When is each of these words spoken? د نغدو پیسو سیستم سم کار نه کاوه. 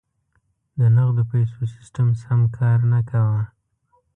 د 0.79 0.81
نغدو 0.95 1.23
پیسو 1.31 1.61
سیستم 1.75 2.07
سم 2.21 2.41
کار 2.57 2.79
نه 2.91 2.99
کاوه. 3.09 3.41